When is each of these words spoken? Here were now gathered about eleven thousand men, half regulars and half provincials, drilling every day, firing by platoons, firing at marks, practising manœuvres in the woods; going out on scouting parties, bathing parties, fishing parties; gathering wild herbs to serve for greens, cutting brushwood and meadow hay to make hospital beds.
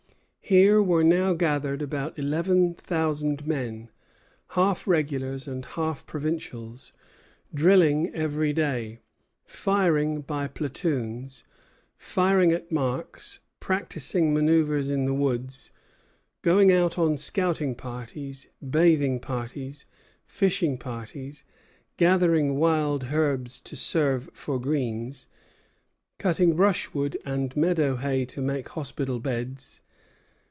Here 0.43 0.83
were 0.83 1.03
now 1.05 1.31
gathered 1.31 1.81
about 1.81 2.19
eleven 2.19 2.73
thousand 2.73 3.47
men, 3.47 3.89
half 4.49 4.85
regulars 4.85 5.47
and 5.47 5.63
half 5.63 6.05
provincials, 6.05 6.91
drilling 7.53 8.13
every 8.13 8.51
day, 8.51 8.99
firing 9.45 10.19
by 10.19 10.49
platoons, 10.49 11.45
firing 11.95 12.51
at 12.51 12.69
marks, 12.69 13.39
practising 13.61 14.33
manœuvres 14.33 14.91
in 14.91 15.05
the 15.05 15.13
woods; 15.13 15.71
going 16.41 16.69
out 16.69 16.97
on 16.99 17.15
scouting 17.15 17.73
parties, 17.73 18.49
bathing 18.67 19.21
parties, 19.21 19.85
fishing 20.25 20.77
parties; 20.77 21.45
gathering 21.95 22.57
wild 22.59 23.05
herbs 23.13 23.57
to 23.61 23.77
serve 23.77 24.29
for 24.33 24.59
greens, 24.59 25.27
cutting 26.19 26.57
brushwood 26.57 27.15
and 27.25 27.55
meadow 27.55 27.95
hay 27.95 28.25
to 28.25 28.41
make 28.41 28.67
hospital 28.69 29.21
beds. 29.21 29.81